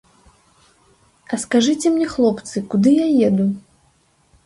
[1.35, 3.51] А скажыце мне, хлопцы, куды я еду?